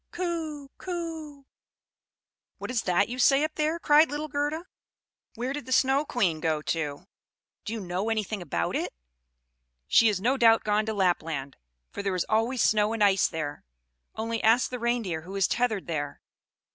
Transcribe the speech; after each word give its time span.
Coo! 0.09 0.67
Coo!" 0.79 1.45
"What 2.57 2.71
is 2.71 2.81
that 2.81 3.07
you 3.07 3.19
say 3.19 3.43
up 3.43 3.53
there?" 3.53 3.77
cried 3.77 4.09
little 4.09 4.27
Gerda. 4.29 4.65
"Where 5.35 5.53
did 5.53 5.67
the 5.67 5.71
Snow 5.71 6.05
Queen 6.05 6.39
go 6.39 6.63
to? 6.63 7.05
Do 7.65 7.73
you 7.73 7.79
know 7.79 8.09
anything 8.09 8.41
about 8.41 8.75
it?" 8.75 8.95
"She 9.87 10.09
is 10.09 10.19
no 10.19 10.37
doubt 10.37 10.63
gone 10.63 10.87
to 10.87 10.93
Lapland; 10.95 11.55
for 11.91 12.01
there 12.01 12.15
is 12.15 12.25
always 12.27 12.63
snow 12.63 12.93
and 12.93 13.03
ice 13.03 13.27
there. 13.27 13.63
Only 14.15 14.41
ask 14.43 14.71
the 14.71 14.79
Reindeer, 14.79 15.21
who 15.21 15.35
is 15.35 15.47
tethered 15.47 15.85
there." 15.85 16.19